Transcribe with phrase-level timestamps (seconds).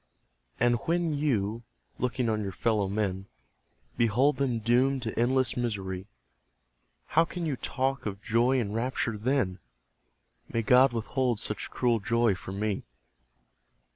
[0.59, 1.61] And when you,
[1.99, 3.27] looking on your fellow men,
[3.97, 6.07] Behold them doomed to endless misery,
[7.09, 9.59] How can you talk of joy and rapture then?
[10.51, 12.81] May God withhold such cruel joy from me!